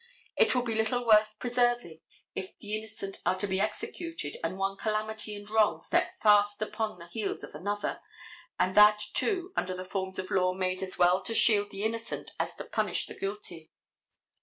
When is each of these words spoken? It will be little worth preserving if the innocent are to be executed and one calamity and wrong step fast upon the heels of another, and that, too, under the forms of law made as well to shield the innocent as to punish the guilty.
It 0.35 0.55
will 0.55 0.63
be 0.63 0.73
little 0.73 1.05
worth 1.05 1.35
preserving 1.37 1.99
if 2.33 2.57
the 2.57 2.75
innocent 2.75 3.21
are 3.23 3.37
to 3.37 3.45
be 3.45 3.59
executed 3.61 4.35
and 4.43 4.57
one 4.57 4.75
calamity 4.75 5.35
and 5.35 5.47
wrong 5.47 5.79
step 5.79 6.15
fast 6.19 6.59
upon 6.59 6.97
the 6.97 7.05
heels 7.05 7.43
of 7.43 7.53
another, 7.53 8.01
and 8.57 8.73
that, 8.73 8.99
too, 9.13 9.53
under 9.55 9.75
the 9.75 9.85
forms 9.85 10.17
of 10.17 10.31
law 10.31 10.53
made 10.55 10.81
as 10.81 10.97
well 10.97 11.21
to 11.21 11.35
shield 11.35 11.69
the 11.69 11.83
innocent 11.83 12.31
as 12.39 12.55
to 12.55 12.63
punish 12.63 13.05
the 13.05 13.13
guilty. 13.13 13.69